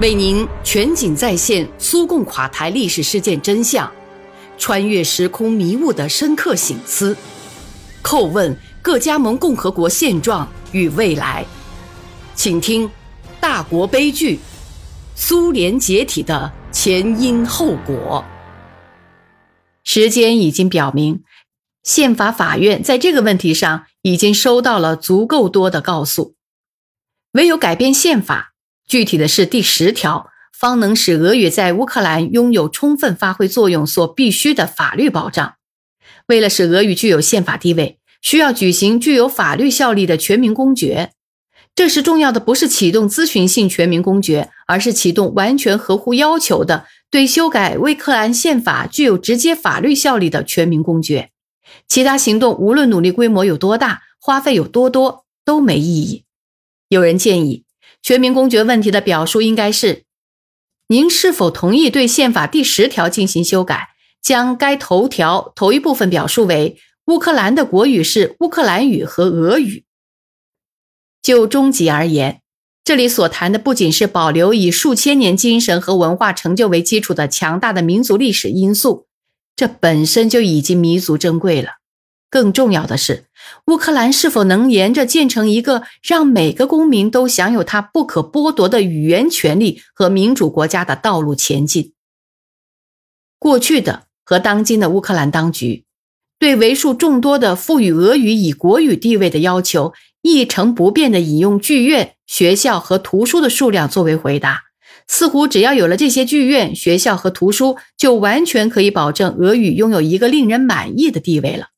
[0.00, 3.90] 为您全景再现苏共垮台历史事件真相，
[4.58, 7.16] 穿越时空迷雾的深刻醒思，
[8.02, 11.46] 叩问各加盟共和国现状与未来。
[12.34, 12.88] 请听
[13.40, 14.40] 《大国悲剧：
[15.14, 18.24] 苏联解体的前因后果》。
[19.84, 21.22] 时间已经表明，
[21.84, 26.34] 宪法法院在这个问题上已经收到了足够多的告诉，
[27.34, 28.53] 唯有改变宪法。
[28.86, 35.54] 具体的是第十条，方能使俄语在乌克兰拥有充分发挥作用所必须的法律保障。
[36.28, 41.12] 为了使俄语具有宪法地位，需要举行具有法律效力的全民公决。
[41.74, 51.30] 这时重要的不是启动咨询性全民公决，而是启动完全合乎要求的对修改乌克兰宪法具有直接法律效力的全民公决。
[51.88, 56.24] 其他行动无论努力规模有多大，花费有多多，都没意义。
[56.88, 57.64] 有人建议。
[58.04, 60.04] 全民公决问题的表述应该是：
[60.88, 69.84] 您是否同意对宪法第十条进行修改，将该头条头一部分表述为乌克兰的国语是乌克兰语和俄语？
[71.22, 72.42] 就终极而言，
[72.84, 79.06] 这里所谈的不仅是保留以数千年精神和文化成就为基础的强大的民族历史因素，
[79.56, 81.70] 这本身就已经弥足珍贵了。
[82.34, 83.26] 更重要的是，
[83.68, 91.92] 乌克兰是否能沿着建成一个让每个公民都享有他不可剥夺的语言权利和民主国家的道路前进？
[93.38, 95.84] 过去的和当今的乌克兰当局，
[96.40, 104.62] 对为数众多的赋予俄语以国语地位的要求，一成不变地引用剧院、学校和图书的数量作为回答，
[105.06, 111.68] 似乎只要有了这些剧院、学校和图书，就完全可以保证俄语拥有一个令人满意的地位了。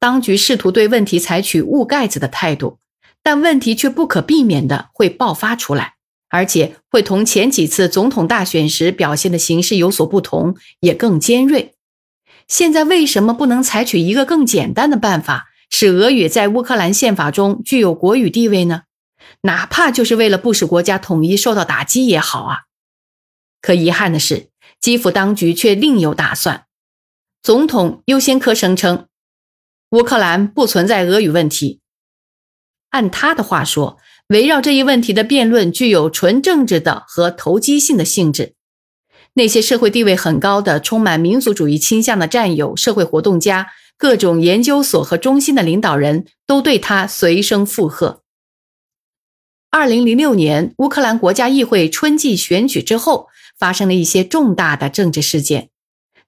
[0.00, 2.78] 当局试图对问题采取捂盖子的态度，
[3.22, 5.94] 但问题却不可避免的会爆发出来，
[6.28, 11.74] 而且会同前几次总统大选时表现的形式有所不同，也更尖锐。
[12.46, 18.84] 现在为什么不能采取一个更简单的办法，使俄语在乌克兰宪法中具有国语地位呢？
[19.42, 22.58] 哪怕就是为了不使国家统一受到打击也好啊！
[23.60, 24.48] 可遗憾的是，
[24.80, 26.66] 基辅当局却另有打算。
[27.42, 29.06] 总统优先科声称。
[29.90, 31.80] 乌克兰不存在俄语问题。
[32.90, 38.54] 按他的话说，围绕这一问题的辩论具有纯政治的和投机性的性质。
[39.34, 48.22] 那些社会地位很高的、充满民族主义倾向的战友、社会活动家、各种研究所和中心的领导人都对他随声附和。
[49.70, 53.28] 二零零六年乌克兰国家议会春季选举之后，
[53.58, 55.70] 发生了一些重大的政治事件。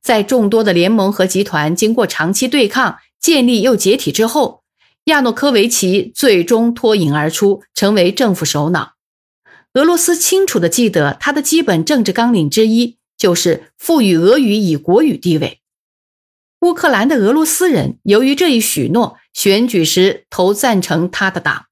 [0.00, 2.96] 在众多的联盟和集团经过长期对抗。
[3.20, 4.62] 建立又解体之后，
[5.04, 8.94] 亚诺科维奇最终脱颖而出，成为政府首脑。
[9.74, 15.60] 俄罗斯清楚地记得，他的基本政治纲领之一就是赋予俄语以国语地位。
[16.60, 21.66] 乌克兰的俄罗斯人由于这一许诺，选举时投赞成他的党。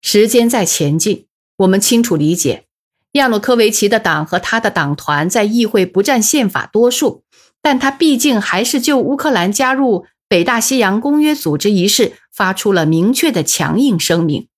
[0.00, 1.26] 时间在前进，
[1.56, 2.66] 我们清楚理解，
[3.12, 7.24] 亚诺科维奇的党和他的党团在议会不占宪法多数。
[7.62, 14.48] 但他毕竟还是就乌克兰加入北大西洋公约组织一事发出了明确的强硬声明。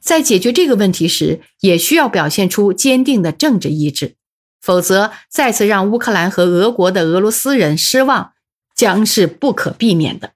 [0.00, 4.16] 在解决这个问题时，也需要表现出坚定的政治意志，
[4.60, 8.32] 否则再次让乌克兰和俄国的俄罗斯人失望
[8.74, 10.32] 将是不可避免的。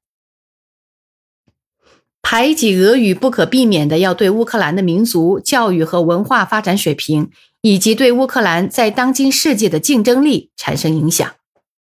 [2.23, 7.31] 排挤俄语不可避免的要对乌克兰的民族教育和文化发展水平，
[7.63, 11.35] 以及对乌克兰在当今世界的竞争力产生影响。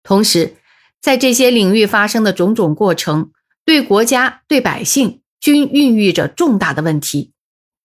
[0.02, 0.56] 同时，
[1.00, 3.30] 在这些领域发生的种种过程，
[3.64, 7.32] 对国家、对百姓均孕育着重大的问题。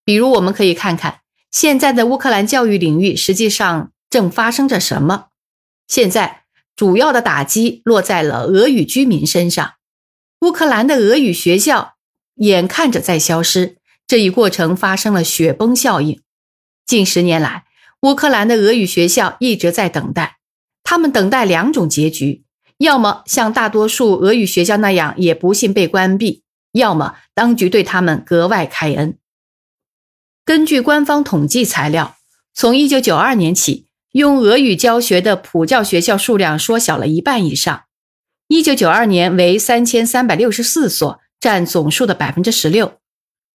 [0.04, 5.28] 比如，我们可以看看现在的乌克兰教育领域实际上正发生着什么。
[5.88, 6.44] 现在，
[6.76, 9.74] 主要的打击落在了俄语居民身上。
[10.42, 11.96] 乌克兰的俄语学校
[12.36, 16.22] 眼看着在消失，这一过程发生了雪崩效应。
[16.86, 17.66] 近十年来，
[18.02, 20.38] 乌克兰的俄语学校一直在等待。
[20.89, 22.45] 他们等待两种结局：
[22.78, 29.18] 要么像大多数俄语学校那样也不幸被关闭，要么当局对他们格外开恩。
[30.45, 32.16] 根据官方统计材料，
[32.54, 37.84] 从1992年起，用俄语教学的普教学校数量缩小了一半以上。
[38.48, 42.94] 1992年为3364所，占总数的16%，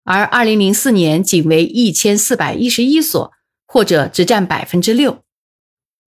[0.04, 3.32] 而2004年仅为1411所，
[3.66, 5.20] 或者只占6%。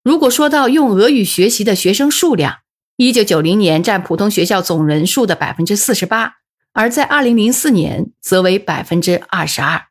[0.06, 2.60] 如果说到用俄语学习的学生数量，
[2.96, 6.36] 一九九零年占普通学校总人数的百分之四十八，
[6.74, 9.88] 而在二零零四年则为百分之二十二。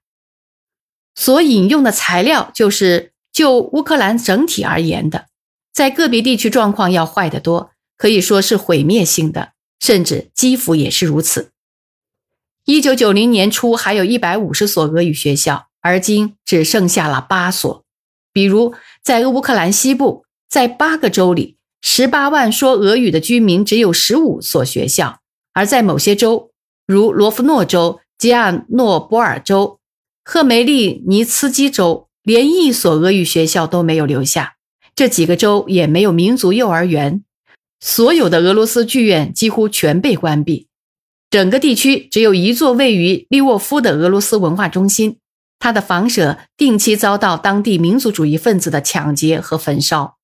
[1.17, 5.27] 所引用的材料就是就乌克兰整体而言的，
[5.73, 11.51] 在个别地区状况要坏得多，可以说是毁灭性的，甚至基辅也是如此。
[12.65, 17.84] 一九九零年初还有一百五十所俄语学校，而今只剩下了八所。
[18.35, 25.21] 比如在乌克兰西部，在八个州里，十八万说俄语的居民只有十五所学校；
[25.55, 26.51] 而在某些州，
[26.87, 29.79] 如罗夫诺州、吉亚诺波尔州。
[30.25, 34.57] 赫梅利尼茨基州连一所俄语学校都没有留下，
[34.97, 37.23] 这几个州也没有民族幼儿园，
[37.79, 40.67] 所有的俄罗斯剧院几乎全被关闭，
[41.29, 45.19] 整个地区只有一座位于利沃夫的俄罗斯文化中心，
[45.65, 50.19] 他的房舍定期遭到当地民族主义分子的抢劫和焚烧。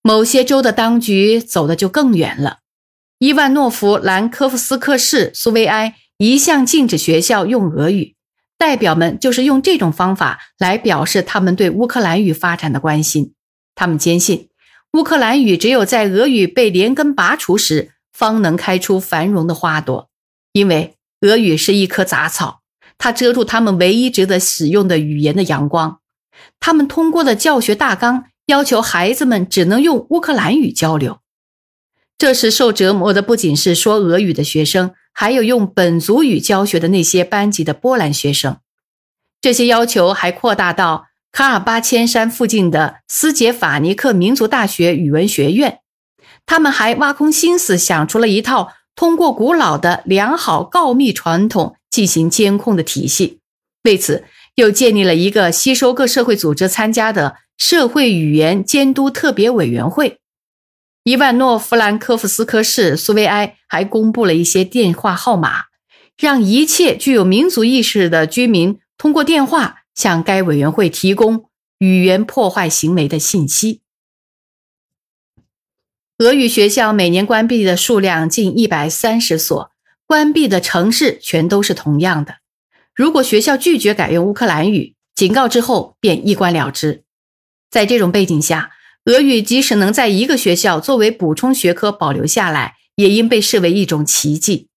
[0.00, 2.60] 某些州的当局走的就更远了，
[3.18, 8.16] 伊万诺夫兰科夫斯克市苏维埃一向禁止学校用俄语。
[8.56, 13.34] 代表们就是用这种方法来表示他们对乌克兰语发展的关心。
[13.74, 14.48] 他们坚信，
[14.94, 20.08] 乌克兰语只有在俄语被连根拔除时，方能开出繁荣的花朵。
[20.52, 22.62] 因为俄语是一棵杂草，
[22.98, 26.00] 它遮住他们唯一值得使用的语言的阳光。
[26.60, 31.20] 他们通过的教学大纲要求孩子们只能用乌克兰语交流。
[32.18, 34.92] 这时受折磨的不仅是说俄语的学生。
[35.20, 38.58] 还有用本族语教学的那些班级的波兰学生，
[39.40, 45.80] 这些要求还扩大到卡尔巴千山附近的斯捷法尼克民族大学语文学院。
[46.46, 53.40] 他们还挖空心思想出了一套通过古老的良好告密传统进行监控的体系。
[53.84, 54.24] 为此，
[54.56, 60.18] 又建立了一个吸收各社会组织参加的社会语言监督特别委员会。
[61.04, 65.64] 伊万诺夫兰科夫斯科市苏维埃还公布了一些电话号码，
[66.18, 71.48] 让一切具有民族意识的居民通过电话向该委员会提供
[71.78, 73.80] 语言破坏行为的信息。
[76.18, 79.70] 俄语学校每年关闭的数量近一百三十所，
[80.08, 82.38] 关闭的城市全都是同样的。
[82.92, 87.04] 如果学校拒绝改用乌克兰语，警告之后便一关了之。
[87.70, 88.72] 在这种背景下。
[89.04, 94.68] 俄语即使能在一个学校作为补充学科保留下来，也应被视为一种奇迹。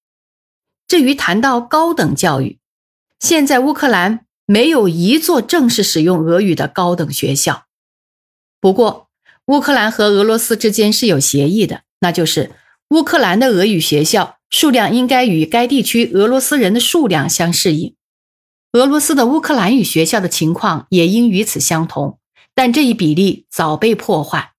[0.88, 2.58] 至于谈到高等教育，
[3.20, 7.66] 现在乌克兰没有一座正式使用俄语的高等学校。
[8.62, 9.10] 不过，
[9.48, 12.52] 乌克兰和俄罗斯之间是有协议的，那就是
[12.92, 17.96] 乌克兰的俄语学校数量应该与该地区俄罗斯人的数量相适应，
[18.74, 22.20] 俄罗斯的乌克兰语学校的情况也应与此相同。
[22.54, 24.52] 但这一比例早被破坏。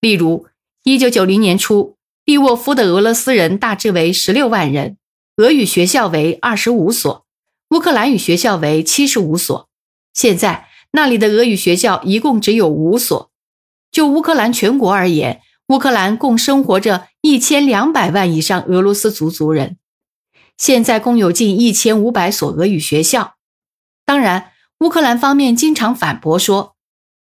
[0.00, 0.48] 例如，
[0.82, 4.98] 一九九零年初，利沃夫的俄罗斯人大致为十六万人，
[5.36, 7.24] 俄语学校为二十五所，
[7.70, 9.68] 乌克兰语学校为七十五所。
[10.12, 13.30] 现在，那里的俄语学校一共只有五所。
[13.92, 19.78] 就乌克兰全国而言，乌克兰共生活着一千两百万以上俄罗斯族族人，
[20.56, 23.34] 现在共有近一千五百所俄语学校。
[24.04, 26.74] 当然，乌克兰方面经常反驳说。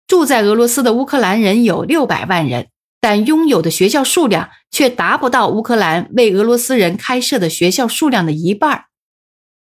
[0.08, 2.68] 住在俄罗斯的乌克兰人有六百万人，
[3.02, 8.86] 但拥有的学校数量却达不到乌克兰为俄罗斯人开设的学校数量的一半。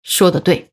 [0.02, 0.68] 说的对，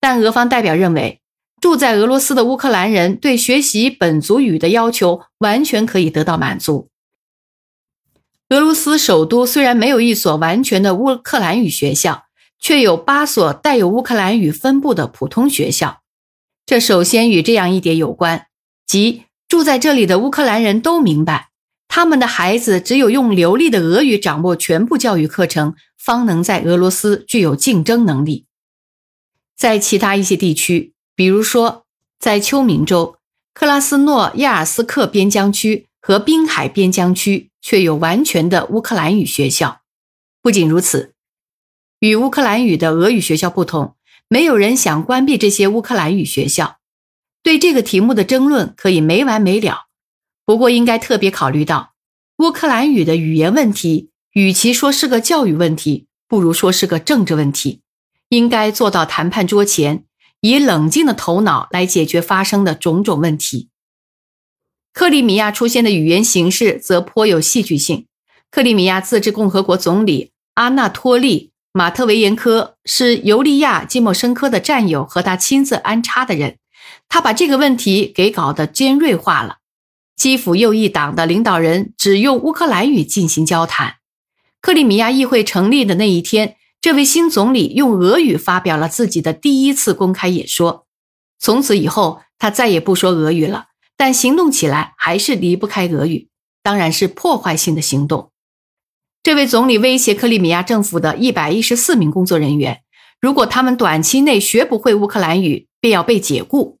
[0.00, 1.20] 但俄方代表认为，
[1.60, 6.88] 住在俄罗斯的乌克兰人对学习本族语的要求完全可以得到满足。
[8.50, 12.26] 俄罗斯首都虽然没有一所完全的乌克兰语学校，
[12.60, 16.02] 却有八所带有乌克兰语分布的普通学校。
[16.64, 18.46] 这首先与这样一点有关。
[18.86, 21.50] 即住在这里的乌克兰人都明白，
[21.88, 28.46] 他们的孩子只有用流利的俄语掌握全部教育课程，方能在俄罗斯具有竞争能力。
[29.56, 31.84] 在其他一些地区，比如说
[32.20, 33.16] 在秋明州、
[33.52, 39.80] 克拉斯诺亚尔斯克边疆区和滨海边疆区，却有完全的乌克兰语学校。
[40.40, 41.14] 不仅如此，
[41.98, 43.96] 与乌克兰语的俄语学校不同，
[44.28, 46.76] 没有人想关闭这些乌克兰语学校。
[47.42, 49.86] 对这个题目的争论可以没完没了，
[50.44, 51.94] 不过应该特别考虑到，
[52.38, 57.80] 乌克兰语的语言问题，与其说是个教育问题，不如说是个政治问题。
[58.28, 60.04] 应该坐到谈判桌前，
[60.40, 63.70] 以冷静的头脑来解决发生的种种问题。
[64.96, 68.06] 克里米亚出现的语言形式则颇有戏剧性。
[68.50, 76.56] 克里米亚自治共和国总理阿纳托利·马特维延科是尤利亚·季莫申科的战友和他亲自安插的人。
[77.10, 79.58] 他把这个问题给搞得尖锐化了。
[80.16, 83.96] 基辅右翼党的领导人只用乌克兰语进行交谈。
[84.62, 90.86] 克里米亚议会成立的那一天，这位新总理用俄语发表了自己的第一次公开演说。
[91.38, 93.66] 从此以后，他再也不说俄语了。
[93.96, 96.28] 但行动起来还是离不开俄语，
[96.62, 98.30] 当然是破坏性的行动。
[99.22, 102.82] 这位总理威胁克里米亚政府的一百一十四名工作人员，
[103.20, 106.78] 如果他们短期内学不会乌克兰语，便要被解雇。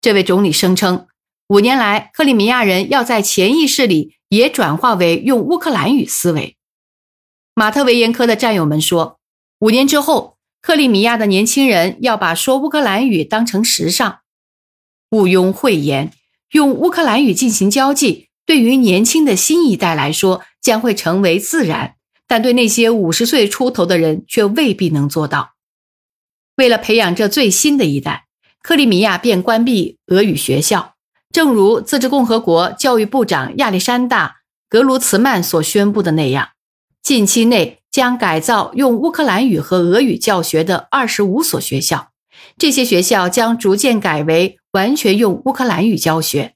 [0.00, 1.08] 这位总理声称，
[1.48, 6.56] 五年来，克里米亚人要在潜意识里也转化为用乌克兰语思维。
[7.54, 9.18] 马特维延科的战友们说，
[9.58, 14.20] 五年之后，克里米亚的年轻人要把说乌克兰语当成时尚。
[15.10, 16.12] 毋庸讳言。
[16.52, 25.54] 用乌克兰语进行交际，对于年轻的新一代来说将会成为自然，但对那些五十岁出头的人却未必能做到。
[26.56, 28.26] 为了培养这最新的一代，
[28.62, 30.94] 克里米亚便关闭俄语学校，
[31.30, 34.28] 正如自治共和国教育部长亚历山大·
[34.68, 36.48] 格鲁茨曼所宣布的那样，
[37.02, 42.08] 近期内将改造用乌克兰语和俄语教学的二十五所学校。
[42.56, 46.54] 这些学校将逐渐改为完全用乌克兰语教学。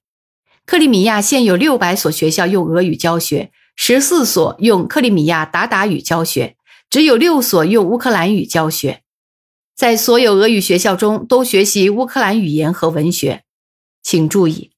[0.65, 6.55] 克里米亚现有六百所学校用俄语教学，十四所用克里米亚鞑靼语教学，
[6.89, 9.01] 只有六所用乌克兰语教学。
[9.75, 13.43] 在所有俄语学校中都学习乌克兰语言和文学。
[14.05, 14.71] 请注意，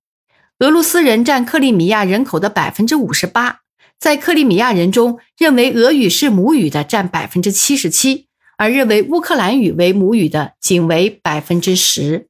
[0.60, 3.60] 俄罗斯人占克里米亚人口的百分之五十八，
[3.98, 8.28] 在克里米亚人中，认为俄语是母语的占百分之七十七。
[8.56, 12.28] 而认为乌克兰语为母语的仅为百分之十。